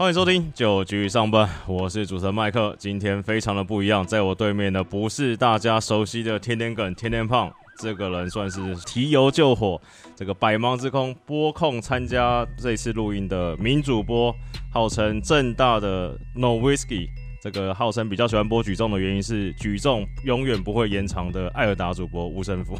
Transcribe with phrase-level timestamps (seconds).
[0.00, 2.74] 欢迎收听九局上班，我是主持人麦克。
[2.78, 9.78] 今天非常的不一样，在我对面的不是大家熟悉的天天梗、天天胖，这个人算是提油救火，
[10.16, 14.34] 这个百忙之空播控参加这次录音的名主播，
[14.72, 17.10] 号称正大的 No Whiskey，
[17.42, 22.74] 这个号称比较喜欢播举重的原因是举重永远不会延长的艾尔达主播吴胜福。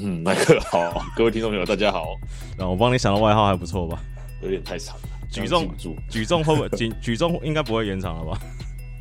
[0.00, 2.14] 嗯，麦克好，各位听众朋友大家好。
[2.56, 4.00] 然后我帮你想的外号还不错吧？
[4.42, 5.08] 有点太长了。
[5.32, 8.38] 举重住，举重会不会举 举重应该不会延长了吧？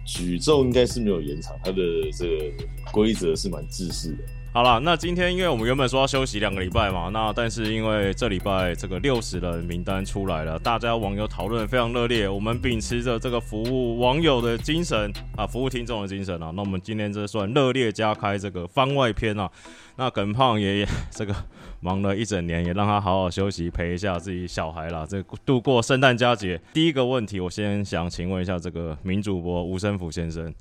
[0.06, 1.82] 举重应该是没有延长，它的
[2.18, 4.24] 这个规则是蛮自私的。
[4.54, 19.50] 好了，那今天因为我们原本说要休息两个礼拜嘛，那但是因为这礼拜这个六十人名单出来了，大家网友讨论非常热烈，我们秉持着这个服务网友的精神啊，服务听众的精神啊，那我们今天这算热烈加开这个番外篇啊。
[19.96, 21.34] 那耿胖爷爷 这个
[21.82, 26.62] 忙了一整年，也让他好好休息，陪一下自己小孩啦，这度过圣诞佳节。
[26.72, 30.54] 第一个问题，我先想请问一下这个名主播吴生福先生。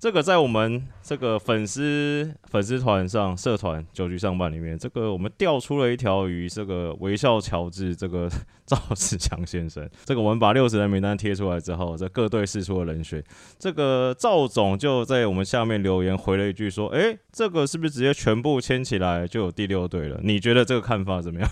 [0.00, 8.30] 这个在我们这个粉丝粉丝团上社团九局上班里面，这个我们调出了一条鱼，这个微笑乔治，这个
[8.64, 13.20] 赵世强先生，这个我们把六十人名单贴出来之后，这各队试出了人选，
[13.58, 20.20] 这个赵总就在我们下面留言回了一句说：“哎，这个是不是直接全部签起来就有第六队了？
[20.22, 21.50] 你觉得这个看法怎么样？”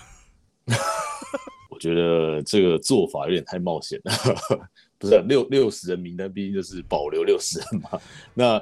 [1.69, 4.13] 我觉得这个做法有点太冒险了。
[4.99, 8.01] 不是六六十人名单，毕竟就是保留六十人嘛，
[8.35, 8.59] 那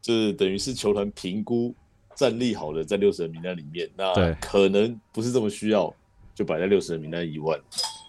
[0.00, 1.74] 就是等于是球团评估
[2.16, 5.94] 战力好的在六十人名单里面，那可能不是这么需要，
[6.34, 7.58] 就摆在六十人名单以外。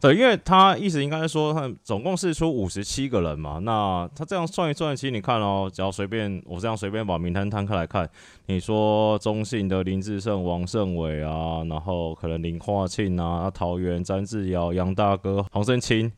[0.02, 8.09] 对，因为他意思应该说，他总共是出五十七个人嘛，那他这样算一算，其实你看哦，只要随便我这样随便把名单摊开来看，
[8.48, 16.12] 你说中信的林志胜、王胜伟啊，然后可能林化庆啊、桃园詹志尧、杨大哥、黄胜清。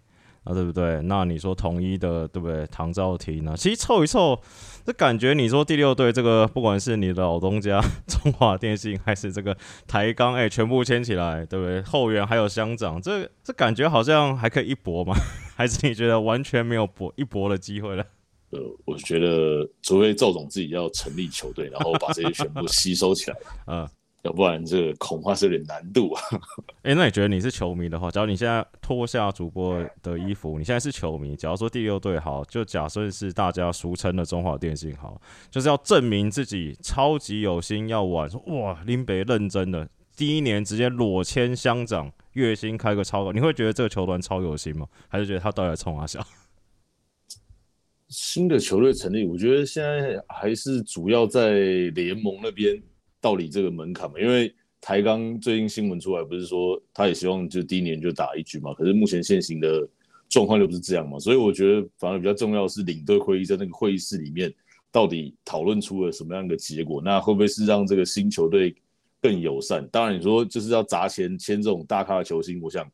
[0.44, 1.02] 啊，对不对？
[1.04, 2.68] 那你说统一的，对不对？
[2.68, 3.56] 唐兆廷呢？
[3.56, 4.40] 其实凑一凑，
[4.86, 9.56] 这感觉你说第六队这个，不管是你的老东家 中华电信，还是这个
[9.88, 11.82] 台钢，哎，全部牵起来，对不对？
[11.84, 15.16] 后援还有乡长，这这感觉好像还可以一搏吗？
[15.56, 18.04] 还是你觉得完全没有搏一搏的机会了？
[18.50, 23.38] 呃，我觉得除非赵总自己要成立球队，然后把这些全部吸收起来，
[23.68, 23.88] 嗯。
[24.24, 26.22] 要不然这个恐怕是有点难度啊！
[26.84, 44.88] 哎，那你觉得你是球迷的话，假如你现在脱下主播的衣服，你现在是球迷，假如说第六队好，就假设是大家俗称的中华电信好，就是要证明自己超级有心要玩，说哇林北认真的，第一年直接裸签乡长，月薪开个超高，你会觉得这个球团超有心吗？
[45.10, 46.26] 还是觉得他到底冲啊笑？
[48.08, 51.60] 新的球队成立，我觉得现在还是主要在
[51.94, 52.82] 联盟那边。
[53.24, 54.20] 到底这个门槛嘛？
[54.20, 58.74] 因为台钢最近新闻出来，不是说他也希望就第一年就打一局嘛？
[58.74, 59.88] 可是目前现行的
[60.28, 61.18] 状况又不是这样嘛？
[61.18, 64.54] 所以我觉得反而比较重要的是领队会议在那个会议室里面
[64.92, 67.02] 到底讨论出了什么样的结果？
[67.02, 68.76] 那会不会是让这个新球队
[69.22, 69.88] 更友善？
[69.88, 72.86] 当然你说就是要砸钱签这种大咖的球星，我想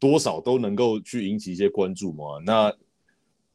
[0.00, 2.40] 多少都能够去引起一些关注嘛。
[2.44, 2.74] 那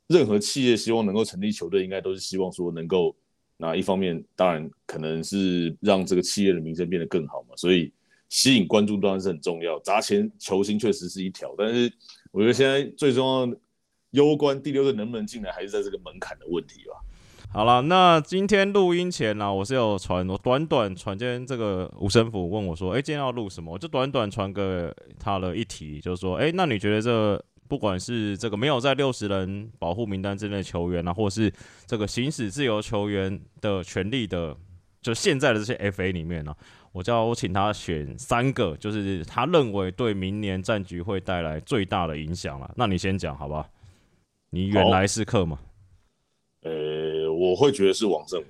[0.07, 3.13] 任何企业希望能够成立球队，应该都是希望说能够。
[3.57, 7.91] 那一方面，当然可能是让这个企业的名声变得更好嘛，所以
[8.29, 9.79] 吸引关注当然是很重要。
[9.79, 11.91] 砸钱球星确实是一条，但是
[12.31, 16.95] 我觉得现在最重要攸关第六队能不能进来，还是在这个门槛的问题吧。
[17.51, 27.43] 好了，那今天录音前呢，我是有传，我短短传间这个吴神甫问我说：“哎，今天要录什么？”我就短短传个他的一题，就是说：“哎，那你觉得这？”
[27.73, 31.51] 不管是这个没有在六十人保护名单之内的球员啊，或是
[31.87, 34.55] 这个行使自由球员的权利的，
[35.01, 36.55] 就现在的这些 FA 里面呢，
[36.91, 42.71] 我叫我请他选三个，就是他认为对明年战局会带来最大的影响了。
[42.77, 43.67] 那你先讲好吧？
[44.51, 45.57] 你原来是客吗？
[46.61, 48.45] 呃，我会觉得是王胜伟。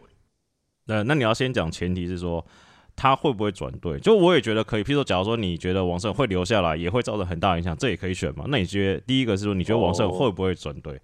[0.84, 2.46] 那那你要先讲，前提是说。
[2.96, 4.00] 他会不会转队？
[4.00, 4.84] 就我也觉得可以。
[4.84, 8.46] 譬如说，假如说你觉得王胜会留下来，也会造成很大影响，这也可以选嘛？
[8.48, 11.00] 那你觉得第一个是说，你觉得王胜会不会转队？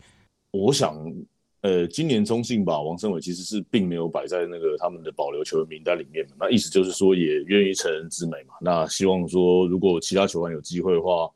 [0.51, 0.95] 我想，
[1.61, 6.35] 呃，今年中信吧，王胜伟其实是并没有摆在那个他们的保留球员名单里面嘛。
[6.39, 8.53] 那意思就是说，也愿意成人之美嘛。
[8.61, 11.29] 那希望说，如果其他球员有机会的话，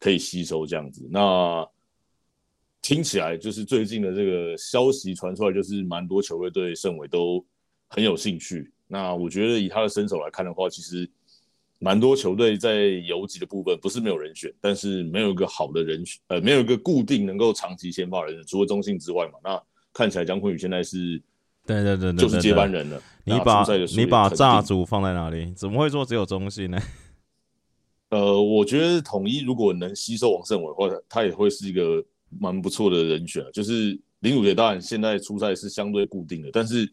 [0.00, 1.08] 可以吸收这样子。
[1.08, 1.64] 那
[2.82, 7.44] 听起来就是最近的这个消息传出来，就是蛮多球队对胜伟都
[7.88, 8.71] 很有兴趣。
[8.92, 11.08] 那我觉得以他的身手来看的话，其实
[11.78, 19.38] 蛮多球队在游击的部分不是没有人选，但是没有一个好的人选，呃，没有一个固定能够长期先发人，除了中信之外嘛。
[19.42, 19.62] 那
[19.94, 21.18] 看起来江坤宇现在是，
[21.64, 23.02] 对对对，就是接班人了。
[23.24, 23.64] 你把
[23.96, 25.50] 你把炸主放在哪里？
[25.56, 26.78] 怎么会说只有中信呢？
[28.10, 32.04] 呃，我觉得统一如果能吸收王胜伟的话，他也会是一个
[32.38, 34.54] 蛮不错的人选，就是林祖杰。
[34.54, 36.86] 当然现在出赛是相对固定的，但是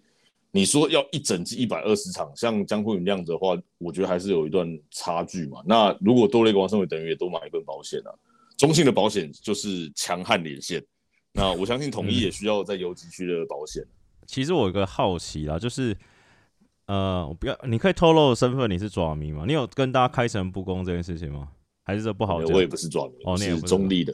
[0.51, 5.61] 你说要一整季一百二十场，像江坤宇那样子的话，我觉得还是有一段差距嘛。
[5.63, 8.09] 那如果多了一个王胜伟，等于也多买一份保险啊。
[8.57, 10.83] 中信的保险就是强悍连线，
[11.33, 13.85] 那我相信统一也需要在游击区的保险。
[14.25, 15.95] 其实我有个好奇啦，就是
[16.87, 19.43] 呃，我不要，你可以透露身份，你是爪迷吗？
[19.45, 21.49] 你有跟大家开诚布公这件事情吗？
[21.85, 22.51] 还是这不好讲？
[22.55, 24.13] 我也不是爪迷，哦，你是中立的。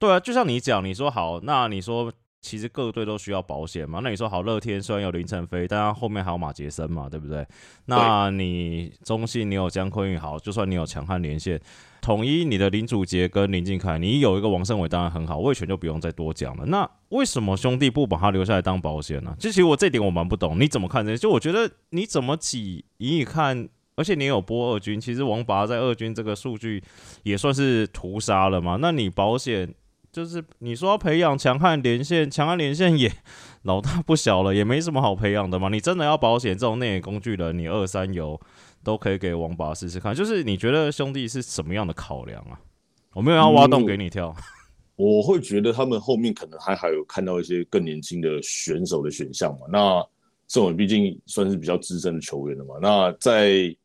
[0.00, 2.12] 对啊，就像你讲，你说好，那你说。
[2.42, 4.00] 其实各队都需要保险嘛？
[4.04, 7.44] 那你说好，乐天虽然有林晨飞，但他后面还有马杰森嘛，对不对？
[7.86, 11.60] 那你中信你有江坤宇，好，就算你有强悍连线，
[12.00, 16.64] 统一你的林祖杰跟林敬凯，你有一个王胜伟当然很好，魏权就不用再多讲了。
[16.66, 19.34] 那为什么兄弟不把他留下来当保险呢？
[19.40, 21.16] 就其实我这点我蛮不懂，你怎么看这？
[21.16, 26.80] 就我觉得你怎么挤，以你看，而且你有播二军，其实王拔在二军这个数据
[27.24, 28.78] 也算是屠杀了嘛？
[28.80, 29.74] 那你保险？
[30.16, 33.12] 就是你说要培养强悍连线，强悍连线也
[33.64, 35.68] 老大不小了，也没什么好培养的嘛。
[35.68, 38.40] 你真的要保险这种内野工具人，你二三游
[38.82, 40.14] 都可以给王八试试看。
[40.14, 42.58] 就是你觉得兄弟是什么样的考量啊？
[43.12, 44.34] 我没有要挖洞给你跳。
[44.96, 49.66] 我会觉得他们后面可能还还有看到一些更年轻的选手的选项嘛。
[49.70, 50.02] 那
[50.48, 52.76] 郑伟毕竟算是比较资深的球员了嘛。
[52.80, 53.76] 那在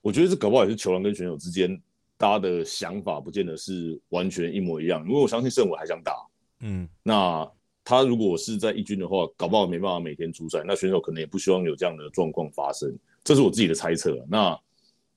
[0.00, 1.80] 我觉得这搞不好也是球员跟选手之间。
[2.22, 6.14] 大家的想法不见得是完全一模一样，因为我相信圣伟还想打，
[6.60, 7.44] 嗯，那
[7.82, 14.24] 他如果是在一军的话，搞不好没办法每天出赛，那选手可能也不希望有这样的状况发生，这是我自己的猜测。
[14.30, 14.56] 那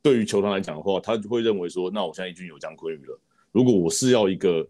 [0.01, 3.19] 对于球团来讲的话，他就会认为说，那我现在一军有江坤宇了，
[3.51, 4.67] 如果我是要一个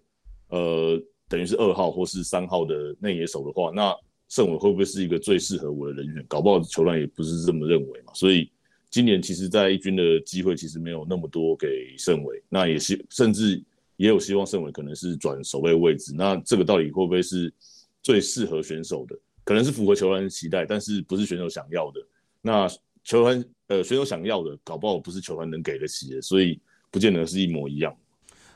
[0.49, 3.95] 呃，等于是二号或是三号的内野手的话，那
[4.27, 6.25] 圣伟会不会是一个最适合我的人选？
[6.27, 8.51] 搞不好球团也不是这么认为嘛，所以。
[8.95, 13.61] 今年其实，在一军的机会其实没有那么多给盛伟，那也希甚至
[13.97, 16.13] 也有希望盛伟可能是转守备位置。
[16.15, 17.53] 那这个到底会不会是
[18.01, 19.13] 最适合选手的？
[19.43, 21.99] 可能是符合球员期待，但是不是选手想要的。
[22.41, 22.69] 那
[23.03, 26.57] 球员呃选手想要的，搞不好不是球员能给得起的，所以
[26.89, 27.93] 不见得是一模一样。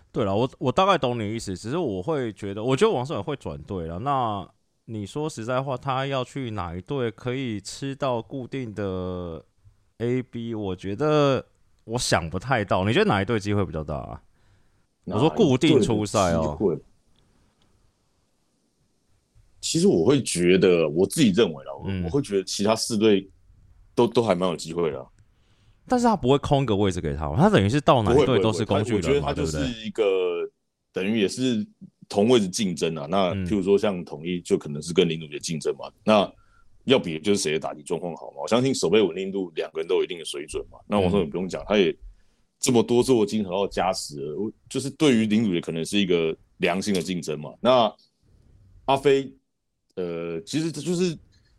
[0.09, 3.99] 对了，我我大概懂你意思，只是我会觉得，我觉得王胜伟会转队了。
[3.99, 4.49] 那
[4.85, 9.43] 你说实在话，他要去哪一队可以吃到固定的
[9.99, 11.45] ？A、B，我觉得
[11.85, 14.21] 我想不太到，你觉得哪一队机会比较大啊？
[15.05, 16.57] 我说固定出赛哦。
[19.61, 23.29] 其实我会觉得，我自己认为啦，我我会觉得其他四队
[23.93, 25.05] 都都还蛮有机会的。
[25.87, 30.03] 但是他不会空一个位置给他，他等于是到哪一队都是工具人我觉得他就是一个
[30.93, 31.65] 等于也是
[32.07, 33.07] 同位置竞争啊。
[33.09, 35.91] 那譬如说像统一，就可能是跟林总杰竞争嘛。
[36.03, 36.31] 那
[36.89, 38.41] 要比就是谁的打击状况好嘛？
[38.41, 40.79] 我相信守备稳定度两个人都有一定的水准嘛。
[40.87, 41.95] 那王松也不用讲，他也
[42.59, 44.17] 这么多做金和号加持，
[44.69, 47.53] 就是对于林主也可能是一个良性的竞争嘛。
[47.61, 47.93] 那
[48.85, 49.31] 阿飞，
[49.95, 51.17] 呃，其实这就是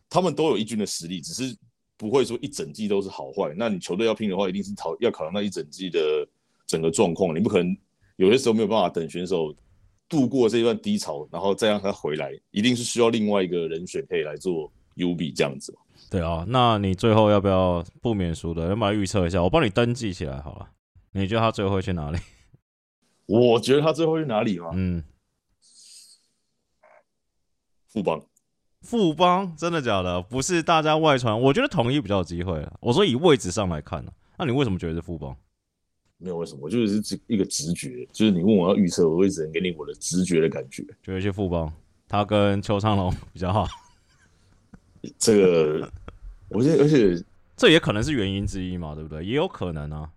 [0.09, 1.57] 他们都有一军的实力，只是
[1.97, 3.55] 不会说一整季都是好坏。
[3.57, 6.29] 那你球队要拼的话，一定是考要考量那一整季的
[6.67, 7.77] 整个状况，你不可能
[8.17, 9.55] 有些时候没有办法等选手
[10.09, 14.71] 度过这一段低潮，然后再让他回来，一定是需要另外一个人选可以来做。
[15.01, 15.77] U B 这样子
[16.11, 18.69] 对啊，那你最后要不要不免输的？
[18.69, 19.43] 要不要预测一下？
[19.43, 20.71] 我帮你登记起来好了。
[21.13, 22.19] 你觉得他最后会去哪里？
[23.27, 24.71] 我觉得他最后去哪里吗？
[24.73, 25.05] 嗯，
[27.87, 28.21] 富邦，
[28.83, 30.21] 富邦真的假的？
[30.23, 32.73] 不是大家外传，我觉得统一比较有机会啊。
[32.81, 35.37] 我说以位置上来看呢，那你为什么觉得是富邦？
[36.19, 41.73] 没有为什么，我就是这一个直觉，就是你问我要预测，我会只能给你我的直觉的感觉，觉得是富邦，
[42.09, 43.67] 他跟邱昌龙比较好。
[45.19, 45.91] 这个，
[46.49, 47.23] 我觉得，而且
[47.57, 49.25] 这也可能是原因之一嘛，对不对？
[49.25, 50.11] 也有可能啊，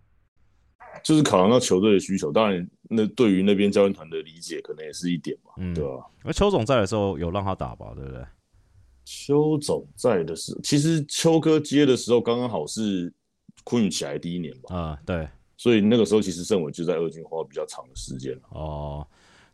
[1.04, 6.06] 就是考量到球队的需求，当然，那对于那边教练团的理解，可能也是一点嘛，嗯，对吧？
[6.24, 8.24] 而邱总在的时候有让他打吧，对不对？
[9.06, 13.12] 邱总在的时候，其实邱哥接的时候刚刚好是
[13.64, 19.06] 昆宇起来第一年吧，啊，对，所以那个时候其实盛伟就在二军花比较长的时间哦，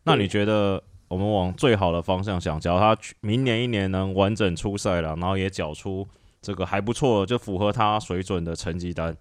[0.03, 0.81] 那你觉得？
[1.09, 6.07] 我们往最好的方向想，只要他明年一年能完整出赛了，然后也缴出
[6.39, 9.17] 这个还不错，就符合他水准的成绩单，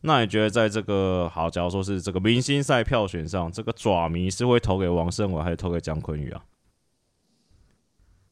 [0.00, 6.42] 那你觉得在这个好，假如说是这个明星赛票选上，这个爪迷是会投给王胜伟，还是投给姜昆宇啊？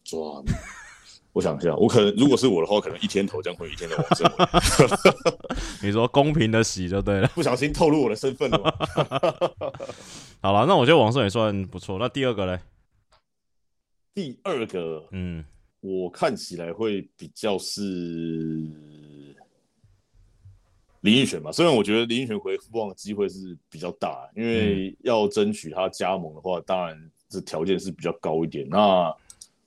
[0.02, 0.50] 爪迷，
[1.32, 4.44] 我想一下，我可能如果是我的话，可能一天投姜昆宇，一天投王胜伟。
[5.86, 8.74] 你说公平的洗就对了，不小心透露我的身份了。
[10.42, 11.98] 好了，那我觉得王胜伟算不错。
[12.00, 12.58] 那第二个嘞？
[14.16, 15.44] 第二个，嗯，
[15.80, 17.82] 我看起来会比较是
[21.02, 21.52] 林奕璇吧。
[21.52, 28.66] 虽然我觉得林奕璇回复望的机会是比较大，因为要争取他加盟的话，当然这条件是比较高一点。
[28.70, 29.14] 那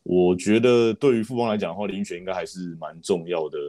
[0.01, 3.59] 我觉得对于富邦来讲的话，林权应该还是蛮重要的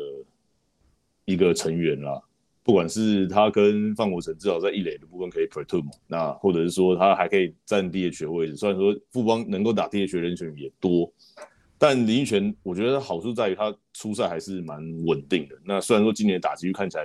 [1.27, 2.23] 一个成员啦。
[2.71, 8.55] 不管是他跟范国成至少在一垒的部分可以 platoon 嘛，那或者是说他还可以占 DH 的位置。
[8.55, 11.13] 虽然说富邦能够打 DH 人选也多，
[11.77, 15.57] 但林权我觉得好处在于他出赛还是蛮稳定的。
[15.65, 17.05] 那虽然说今年打击率看起来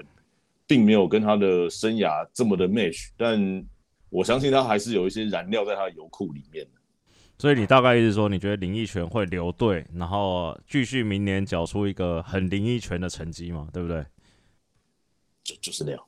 [0.68, 3.66] 并没有跟他的生涯这么的 match，但
[4.12, 6.64] 我相信他还是有一些燃料在他的油库里面
[7.40, 13.68] 所以你大概意思说，你觉得林奕泉会留队，然后继续明年缴出一个很林奕泉的成绩嘛？
[13.74, 14.06] 对不对？
[15.46, 16.04] 就就是那样。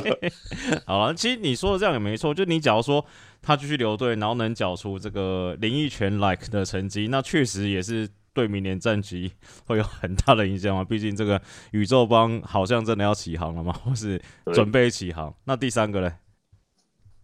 [0.86, 2.34] 好了，其实你说的这样也没错。
[2.34, 3.02] 就你假如说
[3.40, 9.32] 他继续留队，然后能缴出这个林奕泉 like 的成绩，那确实也是对明年战绩
[9.64, 10.84] 会有很大的影响嘛。
[10.84, 11.40] 毕竟这个
[11.72, 14.20] 宇宙帮好像真的要起航了嘛，或是
[14.52, 15.34] 准备起航。
[15.44, 16.12] 那第三个嘞？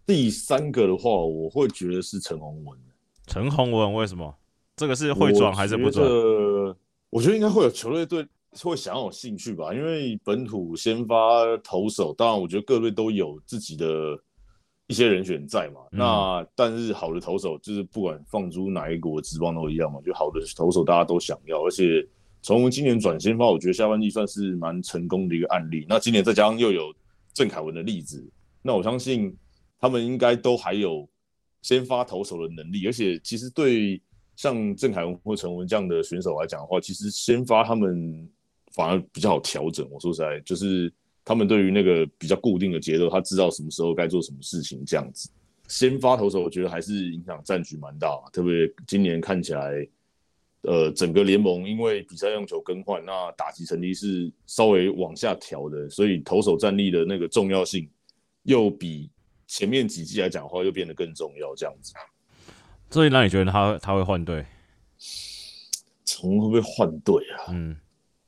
[0.07, 2.79] 第三个的话，我会觉得是陈宏文。
[3.27, 4.35] 陈宏文为什么？
[4.77, 6.03] 这个是会转还是不转？
[7.11, 8.27] 我觉得应该会有球队对。
[8.63, 13.87] 会想要有兴趣吧，因为本土先发投手，当然我觉得各队都有自己的
[14.87, 15.81] 一些人选在嘛。
[15.91, 21.65] 那但是好的投手，就是不管放诸哪一国职棒都一样嘛，就好的投手大家都想要。
[21.65, 22.07] 而且
[22.41, 25.85] 从今年转先发，我觉得下半季算是蛮成功的一个案例。
[25.89, 26.95] 那今年再加上又有
[27.35, 28.25] 郑凯文的例子，
[28.63, 29.37] 那我相信
[29.79, 31.09] 他们应该都还有
[31.63, 32.87] 先发投手的能力。
[32.87, 34.01] 而且其实对
[34.35, 38.29] 像郑凯文或陈文这样的选手来讲的话，其实先发他们。
[38.77, 39.89] 反而比较好调整。
[39.91, 40.93] 我说实在，就是
[41.25, 45.31] 他们对于那个比较固定的节奏，他知道什么时候该做什么事情，这样子。
[45.67, 48.09] 先发投手，我觉得还是影响战局蛮大。
[48.33, 49.89] 特别今年看起来，
[50.61, 57.89] 呃，整个联盟因为比赛用球更换，那打击成绩是稍微往下调的，所以投手战力的那个重要性
[58.45, 59.11] 又比
[59.49, 61.53] 前面几季来讲的话，又变得更重要。
[61.57, 61.95] 这样子，
[62.91, 64.45] 所以那你觉得他他会换队？
[66.05, 67.51] 从会不会换队啊？
[67.51, 67.77] 嗯。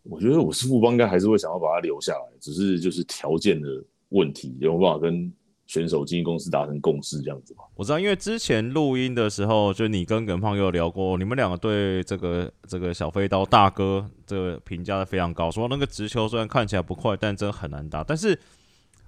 [0.02, 3.68] 我觉得我是富邦，应该还是会想要把他留下来，只是就是条件的
[4.10, 5.30] 问题，有没有办法跟
[5.66, 7.64] 选手经纪公司达成共识这样子吧？
[7.74, 18.02] 我知道，因为之前录音的时候，就你跟耿胖有聊过，你们两个对这个这个小飞刀大哥这个评价的非常高，说那个直球虽然看起来不快，但真的很难打。
[18.02, 18.38] 但是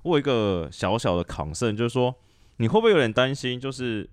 [0.02, 2.14] 我有一个小小的抗胜，就是说
[2.58, 4.10] 你会不会有点担心，就是。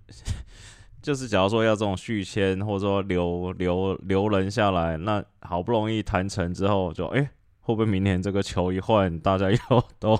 [1.00, 7.22] 就是，假如说要这种续签，或者说留留留人下来，那好不容易谈成之后，就哎，
[7.60, 9.58] 会不会明年这个球一换，大家 又
[9.98, 10.18] 都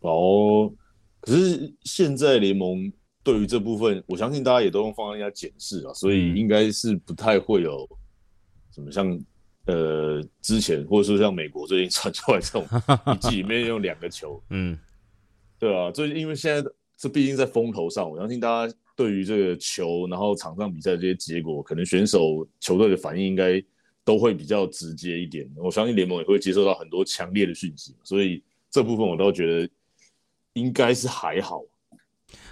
[0.00, 0.70] 哦？
[1.20, 7.88] 可是现在联盟对于这部分，我相信大家也都用放在家检视啊，所以应该是不太会有
[8.72, 9.18] 什么像
[9.66, 12.66] 呃之前，或者说像美国最近传出来这种
[13.14, 14.76] 一季里面用两个球， 嗯，
[15.60, 18.74] 对啊，最近因为现在这毕竟在风头上，我相信大家。
[19.00, 23.58] 对于这个球，然后场上比赛这些结果，可能选手、球队的反应应该
[24.04, 25.50] 都会比较直接一点。
[25.56, 29.66] 我相信联盟也会接受到很多强烈的讯息，所以这部分我倒觉得
[30.52, 31.62] 应该是还好。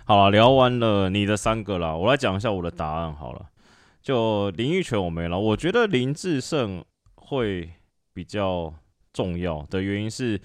[0.07, 3.51] 好了，聊完了你的三个了，我来讲一下我的答案好了。
[4.01, 6.83] 就林育权我没了，我觉得林志胜
[7.15, 7.69] 会
[8.15, 8.73] 比较
[9.13, 10.41] 重要的原因是，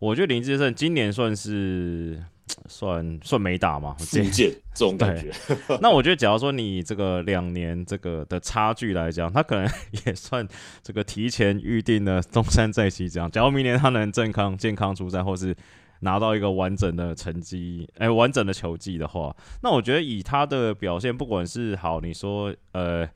[0.00, 2.24] 我觉得林志胜今年算是。
[2.68, 3.94] 算算没打吗？
[3.98, 5.32] 福建这种感觉。
[5.80, 9.68] 那我觉得，假如说你这个两年这个的差距来讲，他可能
[10.06, 10.46] 也算
[10.82, 13.08] 这个提前预定的东山再起。
[13.08, 15.56] 这样，假如明年他能健康健康出赛，或是
[16.00, 23.08] 拿到一个完整的成绩，哎，完整的球技的话，那我觉得以他的表现，不管是好，你说呃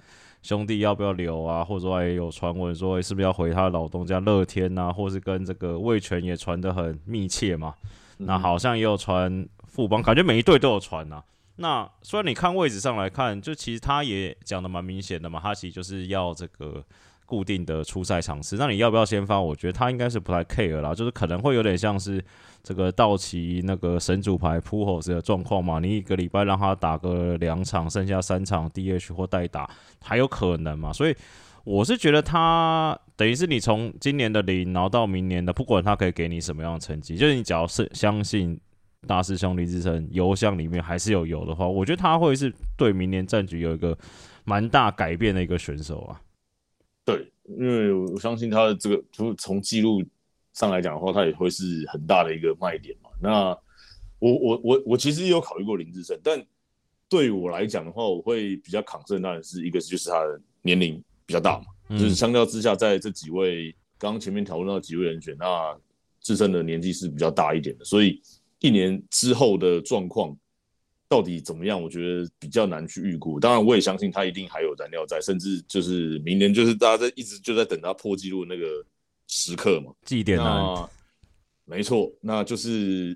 [0.42, 7.74] 兄弟要不要留啊，或者说也有传闻说是不是要回他老东家乐天啊，或是跟这个魏权也传得很密切嘛。
[8.18, 11.22] 那好像也有传副帮，感觉每一队都有传呐。
[11.56, 16.84] 那虽然你看位置上来看，就其实他也讲的蛮明显的嘛，他其实就是要这个
[17.26, 18.56] 固定的出赛场次。
[18.56, 19.40] 那你要不要先发？
[19.40, 22.24] 我觉得他应该是不太 care 啦，就是可能会有点像是
[22.62, 25.78] 这个道奇那个神主牌扑火时的状况嘛。
[25.80, 29.68] 你一个礼拜让他打个两场，剩下三场 DH 或代打
[30.02, 30.92] 还有可能嘛？
[30.92, 31.16] 所以。
[31.68, 38.58] 我是觉得他等于是你从今年的零，然后到明年的，不管他可以给你什么样的成绩，就是你只要是相信
[39.06, 43.96] 大师兄林志成油箱里面还是有油的话，我觉得他会是对明年战局有一个
[44.44, 46.18] 蛮大改变的一个选手啊。
[47.04, 50.02] 对，因为我相信他的这个从从记录
[50.54, 53.10] 上来讲的话，他也会是很大的一个卖点嘛。
[53.20, 53.48] 那
[54.20, 56.42] 我我我我其实也有考虑过林志胜，但
[57.10, 61.04] 对我来讲的话，我会比较抗胜，当然是一个就是他的年龄。
[61.28, 65.78] 比较大嘛，就是相较之下，在这几位刚刚前面讨论到几位人选，那
[66.22, 68.18] 自身的年纪是比较大一点的，所以
[68.60, 70.34] 一年之后的状况，
[71.06, 73.38] 到底怎么样，我觉得比较难去预估。
[73.38, 78.66] 当然，我也相信他一定还有燃料在，甚至就是明年就是大家在一直就在等他破纪录那个
[79.26, 80.88] 时刻嘛，祭点啊
[81.66, 83.14] 没错，那就是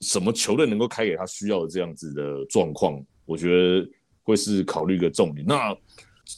[0.00, 3.86] 什么球队能够开给他需要的这样子的状况，我觉得
[4.22, 5.44] 会是考虑一个重点。
[5.46, 5.76] 那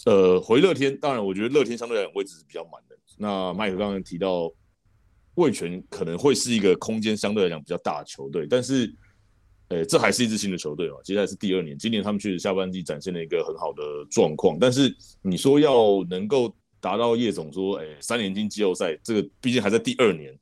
[0.04, 2.96] 呃，回乐天，当然我觉得乐天相对来讲位置是比较满的。
[3.18, 4.52] 那麦克刚刚提到，
[5.36, 8.92] 味全可能会是一个空间相对来讲比较大的球队，但是，
[9.68, 20.38] 呃，这还是一支新的球队嘛，接下来是第二年，今年他们确实下半季展现了一个很好的状况，但是你说要能够达到叶总说，哎，三年进季后赛，这个毕竟还在第二年，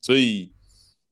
[0.00, 0.52] 所以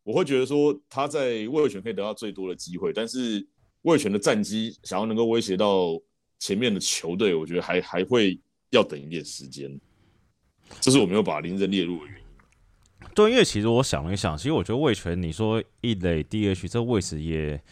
[0.05, 3.47] 我会觉得说他在味全可以得到最多的机会，但是
[3.83, 6.01] 味全的战绩想要能够威胁到
[6.43, 8.37] 前面的球队，我觉得还还会
[8.71, 9.71] 要等一点时间。
[10.81, 13.09] 这是我没有把林振列入的原因。
[13.15, 17.63] 对，因为其实我想了一想，其实我觉得魏权，你说一垒 DH 这位置也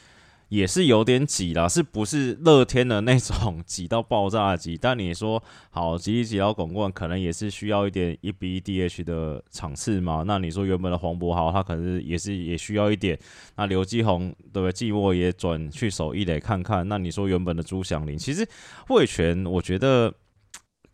[0.50, 4.76] 也是有点挤啦，是不是乐天的那种挤到爆炸挤？
[4.76, 10.22] 但你说好挤一挤到拱冠，可能也是需要一点一比一 DH 的场次嘛？
[10.26, 13.18] 那你说原本的黄博豪，他可能也是也需要一点。
[13.56, 14.72] 那刘继宏对不对？
[14.72, 16.86] 季末也转去守一垒看看。
[16.86, 18.46] 那你说原本的朱祥林，其实
[18.90, 20.12] 魏权，我觉得。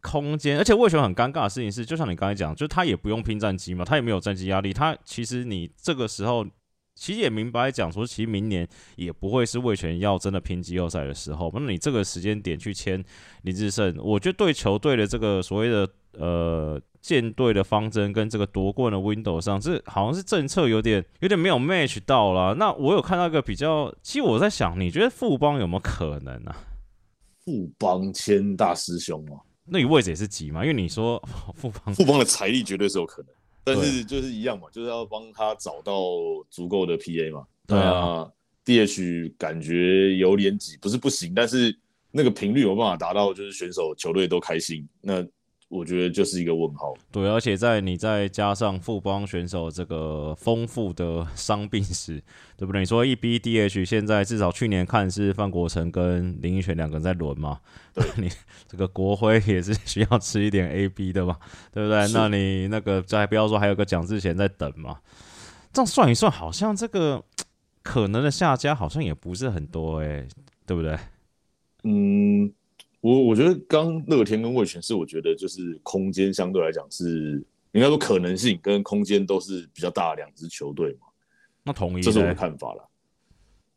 [0.02, 4.72] 空间，而且魏权很尴尬的事情是，就像你刚才讲，就他也不用拼战机嘛，他也没有战机压力。
[4.72, 6.46] 他其实你这个时候
[6.96, 11.52] 其实也明白讲说，其实明年也不会是魏权要真的拼季后赛的时候。
[11.54, 13.04] 那你这个时间点去签
[13.42, 22.54] 林志胜，我觉得对球队的这个所谓的呃舰队的方针跟这个夺冠的 window 上，这好像是政策有点有点没有 match 到了。
[22.54, 26.56] 那我有看到一个比较，其实我在想，你觉得富邦有没有可能啊？
[27.44, 29.36] 富邦签大师兄吗？
[29.66, 30.64] 那你位置也是急嘛？
[30.64, 31.22] 因为你说
[31.54, 33.30] 富邦富邦的财力绝对是有可能，
[33.66, 36.00] 但是就是一样嘛，就是要帮他找到
[36.48, 37.44] 足够的 PA 嘛。
[37.66, 38.30] 对啊
[38.64, 41.76] ，DH 感觉有点挤，不是不行，但是
[42.12, 44.88] 那个频率有办法达到，就是选手球队都开心。
[45.00, 45.26] 那
[45.68, 46.94] 我觉得就是一个问号。
[47.10, 52.22] 对，而且在你再加上富邦选手这个丰富的伤病史，
[52.56, 52.80] 对不对？
[52.80, 57.60] 你说 E B D H 现在至少去年看是范国成跟林奕泉两个人在轮嘛？
[57.92, 58.30] 对 你
[58.68, 61.36] 这个国徽也是需要吃一点 A B 的嘛？
[61.72, 62.06] 对不对？
[62.12, 65.00] 那你那个再不要说还有个蒋志贤在等嘛？
[65.72, 67.24] 这样算一算，好像这个
[67.82, 70.28] 可能的下家好像也不是很多哎，
[70.64, 70.96] 对不对？
[71.82, 72.52] 嗯。
[73.06, 77.40] 我我觉得刚乐天跟魏全是，我觉得就是空间相对来讲是
[77.70, 81.06] 应该说可能性跟空间都是比较大的两支球队嘛。
[81.62, 82.88] 那统一，这是我的看法了。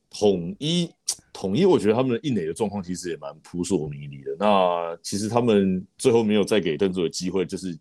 [0.09, 0.89] 统一
[1.31, 4.35] 统一，我觉得他们的硬垒的状况其实也蛮扑朔迷离的。
[4.39, 7.77] 那其实他们最后没有再给邓志伟机会，就是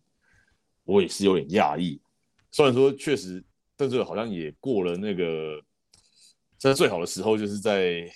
[0.85, 1.99] 我也是有点讶异。
[2.53, 3.43] 虽然说确实
[3.75, 5.59] 邓志伟好像也过了那个
[6.59, 8.07] 在最好的时候，就是在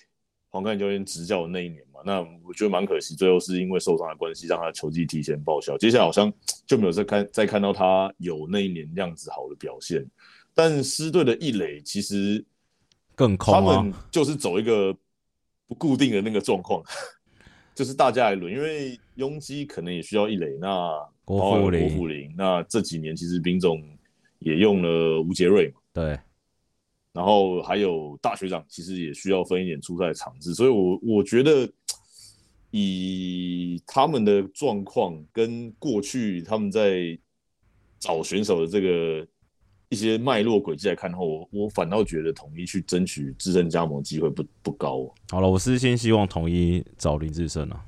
[0.53, 2.01] 黄干教练执教的那一年嘛。
[2.05, 5.77] 那我觉得蛮可惜，最后是因为受伤的关系，让他球技提前报销。
[5.79, 6.33] 接下来好像
[6.67, 10.07] 就没有再看再看到他有那一年那样子好的表现。
[10.55, 12.45] 但狮队的一垒其实
[13.15, 14.95] 更空他们就是走一个
[15.67, 16.83] 不固定的那个状况，
[17.75, 20.59] 就是大家来轮，因为拥基可能也需要一垒。
[20.61, 20.93] 那
[21.25, 23.83] 郭富林，郭富林，那这几年其实兵总
[24.41, 26.19] 也用了吴杰瑞嘛，对。
[27.12, 31.70] 然后还有大学长，其实也需要分一点出赛场次，所以，我我觉得
[32.70, 37.18] 以他们的状况跟过去他们在
[38.01, 39.27] 找选手的这个
[39.90, 45.12] 一些脉络轨迹来看的话，我我反倒觉得统一去争取自身加盟机会不不高。
[45.31, 47.85] 好了，我私心希望统一找林志胜啊。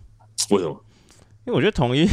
[0.51, 0.85] 为什么？
[1.47, 2.07] 因为我觉得统一。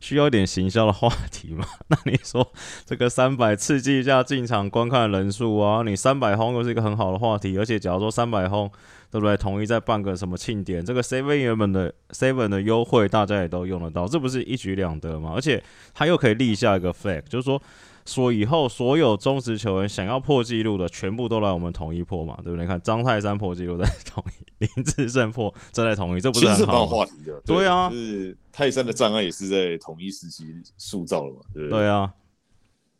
[0.00, 1.64] 需要一点行销的话题嘛？
[1.88, 2.52] 那你说
[2.84, 5.82] 这个三百刺激一下进场观看人数啊？
[5.82, 8.70] 你三百轰又是一个很好的话题，而且假如说三百轰，
[9.10, 9.36] 对不对？
[9.36, 15.32] 统一再办个什么庆典，这个 seven 原本的 seven 的优惠大家也都用得到，这不是一举两得吗？
[15.34, 15.62] 而且
[15.94, 17.60] 他又可以立下一个 flag，就是说。
[18.08, 22.66] 说以后所有忠实球员想要破纪录的，全部都来我们统一破嘛，对不对？
[22.66, 24.24] 看张泰山破纪录在统
[24.58, 27.38] 一， 林志胜破正在统一，这不是很好话题的？
[27.44, 30.46] 对啊，就是泰山的障碍也是在统一时期
[30.78, 31.80] 塑造了嘛，对不对？
[31.80, 32.10] 对啊。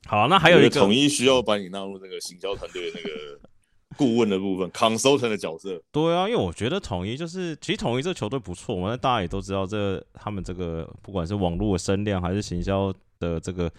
[0.06, 3.40] 好，那还有一个统一需要把你纳入那个行销团队的那个
[3.96, 5.80] 顾问的部分，consultant 的角色。
[5.90, 13.72] 对啊，因为我觉得统一就是，其实统一这球队不错嘛，那大家也都知道，这他们这个不管是网络的声量还是行销的这个。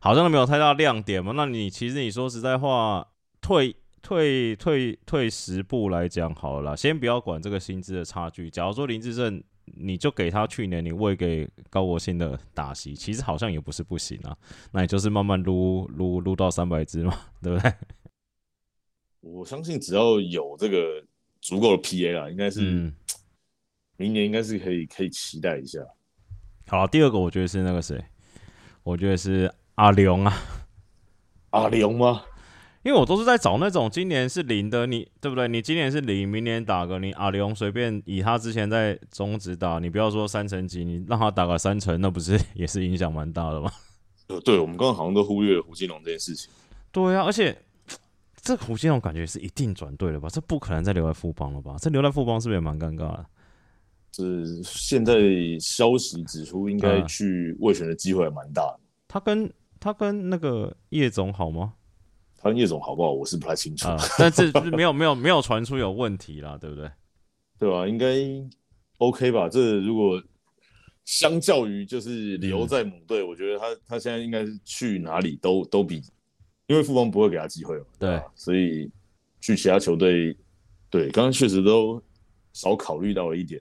[0.00, 1.32] 好像都没有太大亮点嘛？
[1.34, 3.06] 那你其实你说实在话，
[3.40, 8.48] 退退退退十步来讲好了，先不要管这个薪资的差距。
[8.48, 14.36] 假如说林志胜，你就给他去年你喂给高国庆的打席，其实好像也不是不行啊。
[14.72, 17.72] 那你就是慢慢撸撸撸到三百只嘛， 对不对？
[19.20, 21.04] 我相信只要有这个
[21.40, 22.94] 足够的 PA 啦，应该是嗯，
[23.96, 25.80] 明年应该是可以可以期待一下。
[26.68, 28.02] 好，第二个我觉得是那个谁，
[28.84, 30.34] 我觉得是阿龙啊，
[31.50, 32.24] 阿龙吗？
[32.82, 35.46] 因为我都是在找那种今年是零的，你对不对？
[35.46, 43.70] 你今年是零，明年打个你阿龙随便以他之前在中职打，你不要说三成几，你让他打个三成，那不是也是影响蛮大的吗？
[44.26, 46.50] 呃，对，我们刚刚好像都忽略了胡金龙这件事情。
[46.90, 47.56] 对啊，而且
[48.40, 50.28] 这胡金龙感觉是一定转队了吧？
[50.28, 51.76] 这不可能再留在富邦了吧？
[51.78, 53.26] 这留在富邦是不是也蛮尴尬的？
[54.10, 54.24] 这
[54.64, 55.14] 现在
[55.60, 58.80] 消息指出，应该嗯去卫权的机会还蛮大的。
[59.10, 61.74] 他跟他跟那个叶总好吗？
[62.40, 66.90] 他跟叶总好不好，我是不太清楚，啊、 但是就是没有没有没有传出有问题啦，对不对？
[67.58, 68.14] 对吧、应该
[68.98, 69.48] OK 吧？
[69.48, 70.22] 这如果
[71.04, 76.02] 相较于就是留在母队，我觉得他他现在应该是去哪里都都比，
[76.66, 78.88] 因为富邦不会给他机会嘛，对吧所以
[79.40, 80.36] 去其他球队，
[80.90, 82.00] 对，刚刚确实都
[82.52, 83.60] 少考虑到了一点。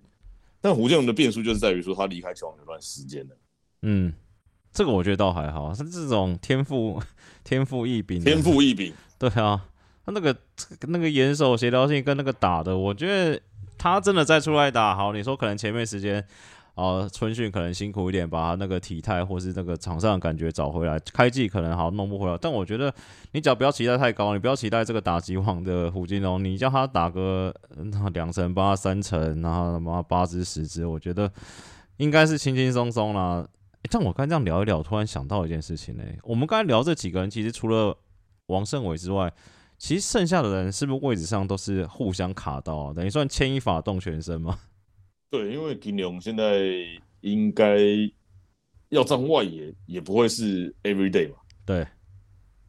[0.59, 3.37] 但胡建龙的变数就是在于说他离开球场有段时间了，
[3.83, 4.13] 嗯，
[4.77, 7.01] 这个我觉得倒还好，他这种天赋
[7.43, 9.65] 天赋异禀，天赋异禀，对啊，
[10.05, 10.35] 他那个
[10.81, 13.41] 那个眼手协调性跟那个打的，我觉得
[13.75, 16.23] 他真的再出来打好，你说可能前面时间。
[16.75, 20.99] 哦，春训可能辛苦一点，把他那个体态或是那个场上的感觉找回来。
[21.11, 22.93] 开季可能好弄不回来，但我觉得
[23.31, 31.31] 你只要不要期待太高，你不要期待这个打击王的胡金龙，你叫他打个嗯两成八、三成，然后他妈八支十支，我觉得
[31.97, 33.43] 应该是轻轻松松啦。
[33.87, 37.97] 诶但我刚才这样聊一聊，突然想到一件事情呢、我们刚才聊这几个人，其实除了
[38.47, 39.33] 王胜伟之外，
[39.77, 44.59] 其实剩下的人是不是位置上都是互相卡到、啊，等于算牵一发动全身吗？
[45.31, 46.59] 对，因为金龙现在
[47.21, 47.77] 应该
[48.89, 51.87] 要站外野，也不会是 every day 嘛，对，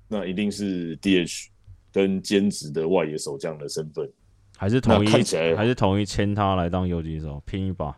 [0.06, 1.46] 那一定是 DH
[1.92, 4.08] 跟兼职的外野手这样的身份。
[4.56, 5.08] 还是统一
[5.54, 7.96] 还是统一签他来当游击手，拼一把，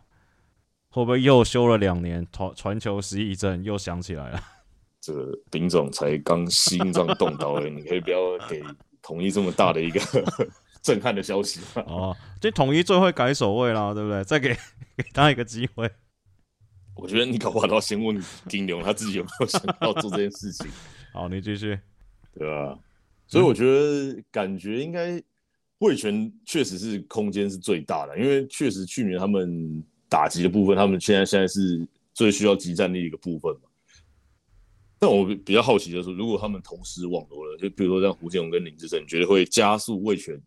[0.91, 4.39] 会不会又休了两年，传传球失忆症又想起来了？
[4.99, 8.61] 这个丙总才刚心脏动刀而已，你可以不要给
[9.01, 9.99] 统一这么大的一个
[10.83, 11.83] 震撼的消息吗？
[11.87, 14.23] 哦，这统一最会改守位啦，对不对？
[14.23, 14.49] 再给
[14.95, 15.89] 给他一个机会。
[16.95, 20.67] 我觉得你搞不好都要先问金龙他自己有没有想要做这件事情，
[21.13, 21.79] 好，你继续。
[22.37, 22.77] 对吧？
[23.27, 25.21] 所以我觉得感觉应该
[25.79, 33.61] 卫权确实是空间是最大的，因为确实去年他们打击的部分，他们现在现在是最需要集战力的一个部分嘛。
[34.99, 40.37] 但我比较好奇的是，如果他们同时网罗了，就比如说像胡建龙跟林志胜，你觉得会加速卫权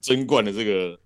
[0.00, 0.98] 争冠的这个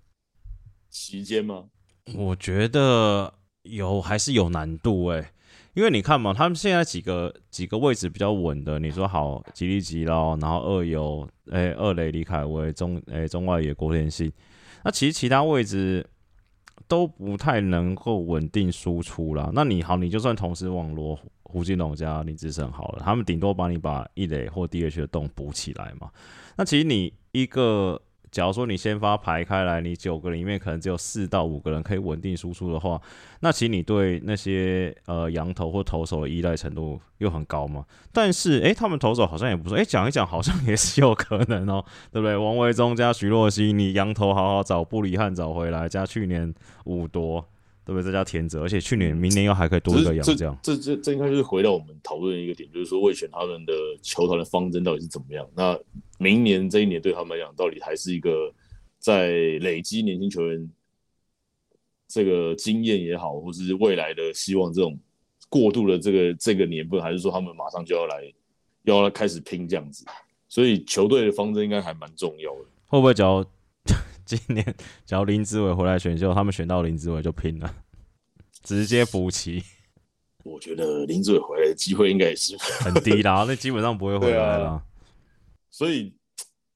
[0.89, 1.67] 期间吗？
[2.15, 5.29] 我觉得有还是有难度诶、
[5.75, 14.33] 因为你看嘛，他们现在几个几个位置比较稳的，你说好吉利吉捞，然后二游，诶、二垒李凯威，中诶、中外野郭天信，
[14.83, 16.05] 那其实其他位置
[16.87, 19.51] 都不太能够稳定输出啦。
[19.55, 26.11] 那你好，你就算同时网罗胡金龙加林志胜好了，他们顶多帮你把一垒或 DH 的洞补起来嘛。
[26.57, 28.01] 那其实你一个，
[28.35, 33.01] 假如说你先发排开来，你九个里面可能只有四到五个人可以稳定输出的话，
[33.39, 37.85] 那其实你对那些呃羊头或投手的依赖程度又很高嘛。
[38.13, 42.37] 但是诶、他们投手好像也不错，诶、讲一讲好像也是有可能哦，对不对？
[42.37, 46.53] 王维忠加徐若曦，你羊头好好找布里汉找回来，加去年
[46.87, 47.47] 五多。
[47.85, 48.05] 对不对？
[48.05, 55.47] 再加田泽，而且去年、明年又还可以多一个羊，这这样这这这应该就是回到我们讨论的一个点，就是说魏权他们的球团的方针到底是怎么样？
[55.55, 55.79] 那
[56.19, 58.53] 明年这一年对他们来讲，到底还是一个
[58.99, 60.71] 在累积年轻球员
[62.09, 64.99] 这个经验也好，或是未来的希望这种
[65.49, 68.33] 过渡的这个这个年份，还是说他们马上就要来
[68.85, 70.05] 要来开始拼这样子？
[70.49, 72.61] 所以球队的方针应该还蛮重要的。
[72.87, 73.45] 会不会只要
[74.25, 74.65] 今年
[75.05, 77.75] 只要林志伟回来选秀，他们选到林志伟就拼了，
[78.63, 79.63] 直接补齐，
[80.43, 84.83] 我觉得林志伟回来的机会应该也是很低啦， 那基本上不会回来啦。
[85.71, 86.13] 所以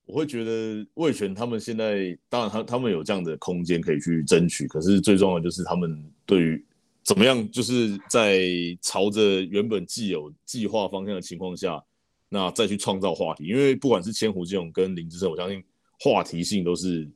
[0.05, 6.65] 我会觉得魏权他们现在，当然他他们有这样的空间可以去争取，可是最重要的就是他们对于
[7.05, 8.43] 怎么样，就是在
[8.83, 11.83] 朝着原本既有计划方向的情况下，
[12.29, 13.47] 那再去创造话题。
[13.47, 15.63] 因为不管是千湖这种跟林志胜，我相信
[16.01, 17.09] 话题性都是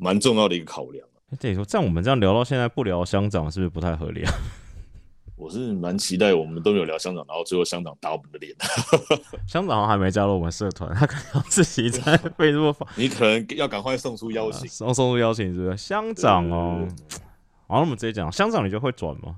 [0.00, 1.06] 蛮重要的一个考量。
[1.38, 4.32] 等于，说像我们这样聊到现在不聊乡长，是不是不太合理啊？
[5.36, 8.54] 我是蛮期待我们都没有聊乡长，然后最后乡长打我们的脸。
[9.46, 14.68] 乡长好像还没加入我们社团，他可能要自己在 Facebook 发你可能要赶快送出邀请。
[14.68, 15.76] 送送出邀请，是不是？
[15.76, 16.86] 乡长哦，
[17.68, 19.36] 好，那我们直接讲乡长，你觉得会转吗？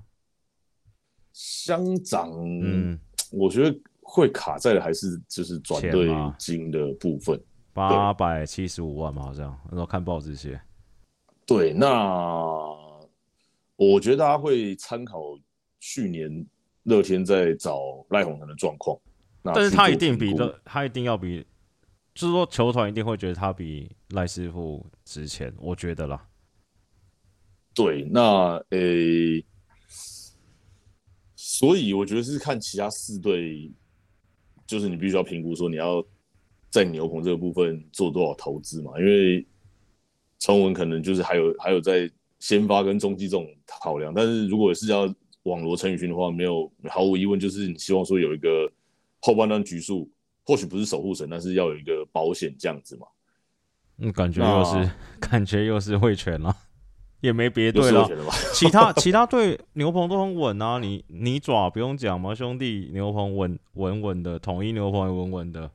[1.33, 2.31] 乡长，
[2.63, 2.99] 嗯，
[3.31, 7.41] 我觉得会卡在的还是就是转队钱吗金的部分。
[7.73, 10.61] 八百七十五万嘛，好像那时候看报纸写。
[11.47, 11.89] 对，那
[13.77, 15.21] 我觉得大家会参考
[15.81, 16.47] 去年
[16.85, 17.81] 乐天在找
[18.11, 18.97] 赖鸿成的状况，
[19.43, 21.45] 但是他一定比乐，他一定要比，
[22.15, 26.25] 就是说球团一定会觉得他比赖师傅值钱，我觉得啦。
[27.75, 29.45] 对，那诶，
[31.35, 33.73] 所以我觉得是看其他四队，
[34.67, 36.05] 就是你必须要评估说你要
[36.73, 39.47] 在牛棚这个部分做多少投资嘛，因为
[40.41, 45.03] 传闻可能就是还有还有在先发跟中继这种考量，但是如果是要
[45.43, 48.69] 网罗陈宇勋的话，没有毫无疑问就是你希望说有一个
[49.21, 50.11] 后半段局数，
[50.45, 53.07] 或许不是守护神，但是要有一个保险这样子嘛。
[53.99, 56.57] 嗯，感觉又是感觉又是会全了。
[57.21, 58.09] 也没别队了，
[58.53, 65.71] 其他其他队牛棚都很稳啊，你你爪不用讲嘛，兄弟牛棚稳稳稳的，统一牛棚也稳稳的，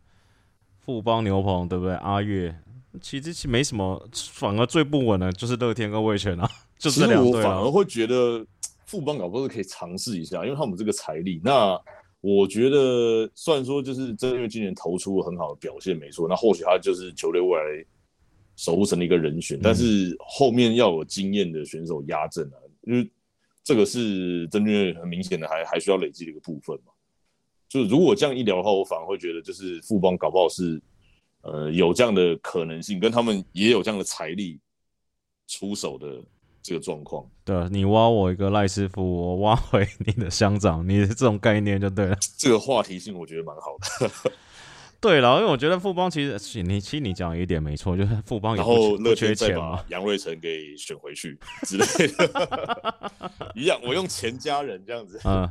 [0.87, 1.93] 富邦牛棚对不对？
[1.95, 2.55] 阿月
[3.01, 8.43] 其实其没什么，反而最不稳的就是乐天跟魏权啊， 就这两队反而会觉得
[8.85, 11.41] 富邦搞不好是可以尝试一下，因为他们这个财力。
[11.43, 11.77] 那
[12.21, 17.85] 我觉得虽然说就是正因为今年投出很好的表现没错，那或许他就是球队未来。
[18.59, 23.07] 守护神的一个人选，但是后面要有经验的选手压阵啊，因为
[23.63, 26.91] 这个是真的很明显的，还还需要累积的一个部分嘛。
[27.69, 30.81] 就如果这样一聊的话，我反而会觉得，就是富邦搞不好是
[31.41, 34.59] 呃有这样的可能性，跟他们也有这样的财力
[35.47, 36.21] 出手的
[36.61, 37.25] 这个状况。
[37.45, 42.17] 对，你挖我一个赖师傅，我挖回你的乡长，你的这种概念就对了。
[42.37, 44.31] 这个话题性我觉得蛮好的。
[44.99, 53.03] 对了，因为我觉得富邦其实你其实你讲一点没错，就是富邦然后乐天再把杨瑞成给选回去之类的，
[53.53, 55.21] 一样，我用钱加人这样子。
[55.23, 55.47] 嗯，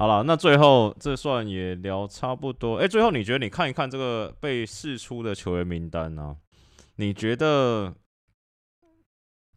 [0.00, 2.76] 好了，那最后这算也聊差不多。
[2.76, 6.34] 哎，最后你觉得你看一看这个被释出的球员名单呢？
[6.96, 7.92] 你觉得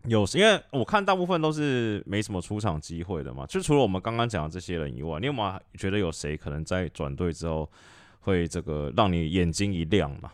[0.03, 0.25] 有？
[0.33, 7.71] 因为我看大部分都是没什么出场机会的嘛，就除了我们刚刚讲的这些人以外，你有没有觉得有谁可能在转队之后？
[8.19, 10.29] 会这个让你眼睛一亮嘛？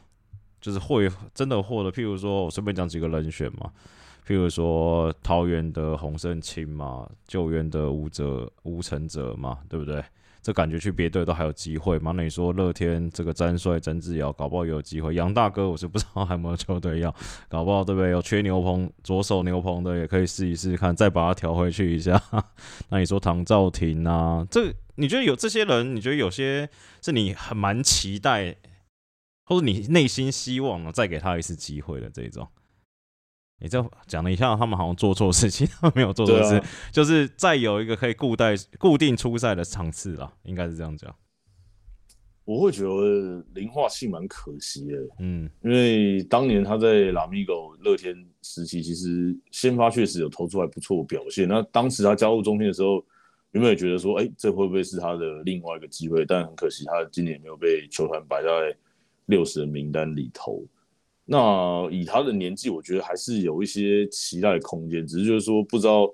[0.60, 3.72] 就是会真的获得，譬如说我顺便讲几个人选嘛，
[4.30, 10.04] 譬如说桃园的洪胜清嘛，救援的吴哲吴成哲嘛，对不对？
[10.44, 12.12] 这感觉去别队都还有机会嘛？
[12.16, 15.16] 那你说乐天这个詹帅曾志尧搞不好有机会？
[15.16, 17.12] 杨大哥我是不知道还有没有球队要，
[17.50, 18.12] 搞不好对不对？
[18.12, 22.22] 有缺牛棚左手牛棚的也可以试一试看，再把它调回去一下。
[22.90, 25.96] 那你说唐兆廷啊，这你觉得有这些人？
[25.96, 26.70] 你觉得有些
[27.02, 28.56] 是你很蛮期待，
[29.46, 32.48] 或者你内心希望再给他一次机会的这种？
[33.62, 41.14] 你这讲了一下，他们好像做错事情，他们没有做错事，就是再有一个可以固代固定出赛的场次了，应该是这样讲。
[42.46, 51.48] 我会觉得零化信蛮可惜的，嗯，因为当年他在拉米狗乐天时期，其实先发确实有投出来不错的表现。
[51.48, 52.96] 那当时他加入中天的时候，
[53.52, 56.26] 有没有觉得说，哎，这会不会是他的另外一个机会？
[56.26, 58.76] 但很可惜，他今年没有被球团摆在
[59.28, 60.64] 六十人名单里头。
[61.32, 66.12] 那以他的年纪，我觉得还是有一些期待的空间，只是就是说不知道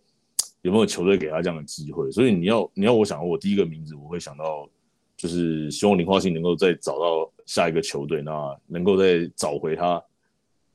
[0.62, 2.12] 有没有球队给他这样的机会。
[2.12, 4.68] 所以你要你要我想，我第一个名字我会想到，
[5.16, 10.04] 就是希望林化信能够再找到下一个球队，那能够再找回他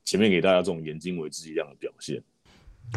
[0.06, 2.22] 前面给大家这种眼睛为之一亮的表现。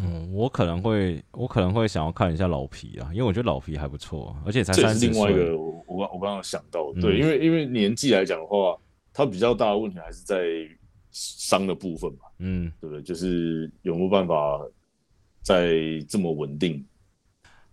[0.01, 8.77] 嗯，我可能会我可能会想要看一下老皮啊，因为我觉得老皮还不错，而且才三十另外一个我我我刚刚想到，对，因为因为年纪来讲的话，
[9.11, 10.39] 他比较大的问题还是在。
[11.13, 13.01] 伤的部分嘛，嗯，对不对？
[13.01, 14.59] 就是有没有办法
[15.41, 15.77] 在
[16.09, 16.85] 这么稳定？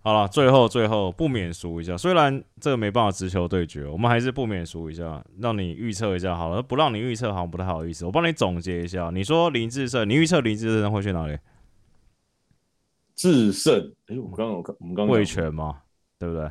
[0.02, 6.62] 好了，最后最后不免俗一下，虽然这个没办法直球对决，我们还是不免俗一下，让你预测一下好了。
[6.62, 9.10] 不让你预测好像不太好意思，我帮你总结一下。
[9.12, 11.36] 你说林志胜，你预测林志胜会去哪里？
[13.14, 15.82] 志胜，哎，我刚刚我看我们刚刚魏权嘛，
[16.18, 16.50] 对不对？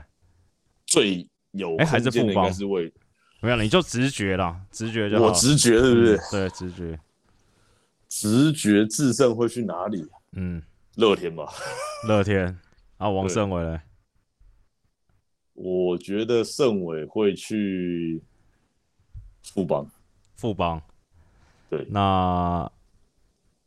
[0.85, 2.93] 最有哎还是富邦是魏。
[3.41, 5.27] 没有，你就直觉啦，直觉就好。
[5.27, 6.17] 我直觉，对不对？
[6.29, 6.99] 对，直觉，
[8.09, 10.05] 直觉制胜会去哪里？
[10.33, 10.61] 嗯，
[10.95, 11.49] 乐天吧。
[12.07, 12.59] 乐天
[12.97, 13.79] 啊， 王胜伟嘞？
[15.53, 18.21] 我觉得胜伟会去
[19.41, 19.89] 富邦。
[20.35, 20.81] 富邦。
[21.69, 22.69] 对，那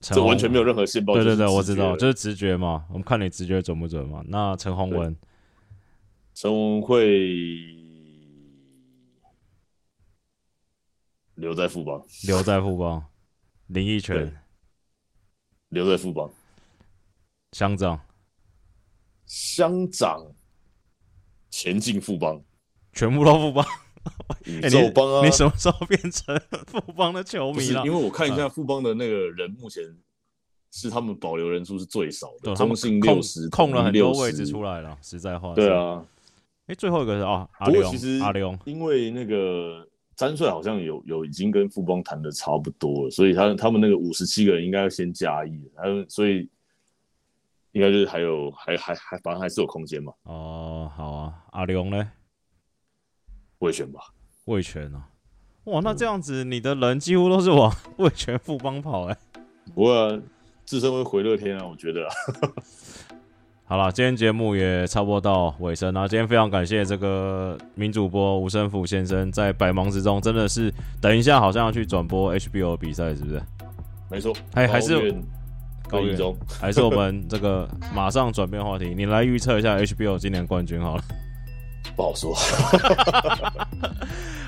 [0.00, 1.14] 这完全没有任何线报。
[1.14, 2.84] 对对对，我知道，就是直觉嘛。
[2.88, 4.22] 我们看你直觉准不准嘛？
[4.28, 5.16] 那陈宏文，
[6.34, 7.78] 陈宏会。
[11.42, 13.04] 留在富邦，留在富邦，
[13.66, 14.32] 林奕泉
[15.70, 16.30] 留在富邦，
[17.50, 18.00] 乡长，
[19.26, 20.24] 乡长。
[21.50, 22.40] 前进富邦，
[22.92, 23.66] 全部都富邦，
[24.44, 25.26] 宇宙 邦啊！
[25.26, 27.84] 你什么时候变成富邦的球迷了？
[27.84, 29.82] 因为我看一下富邦的那个人，目前
[30.70, 35.54] 是他们保留人数是最少的，他们中信空六十，空了很多位置出来了，实在话。
[35.54, 36.06] 对，啊，
[36.68, 39.86] 哎，最后一个是啊，阿龙不过其实阿龙，因为那个
[40.22, 46.48] 詹帅好像有有已经跟富邦谈的差不多了，所以他他们那个五十七个人应该要先加一，他们所以
[47.72, 52.08] 应该就是还有还还还反正还是有空间嘛，哦，好啊，阿龙呢？
[53.58, 54.00] 魏权吧。
[54.44, 55.08] 魏权啊，
[55.64, 59.18] 哇，那这样子你的人几乎都是往魏权富邦跑哎、
[59.74, 60.22] 不过、啊、
[60.64, 62.14] 自身会回乐天啊，我觉得、啊。
[63.72, 66.06] 好了，今天节目也差不多到尾声了。
[66.06, 73.42] 今天非常感谢这个名主播吴胜福先生，在百忙之中真的是等一下好像要去转播 HBO 比赛，是不是？
[74.10, 75.14] 没错，哎还是
[75.88, 81.04] 高一中，还是我们这个马上转变话题，你来预测一下 HBO 今年冠军好了。
[81.96, 82.36] 不好说。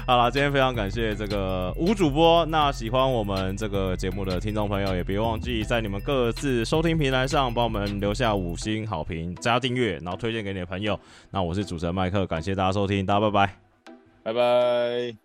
[0.07, 2.45] 好了，今天非常感谢这个吴主播。
[2.47, 10.99] 那喜欢我们这个节目的听众朋友，也别忘记在你们各自收听平台上帮我们留下五星好评、加订阅，然后推荐给你的朋友。
[11.31, 13.57] 那我是主持人麦克，感谢大家收听，大家拜拜。
[14.23, 15.24] 拜拜。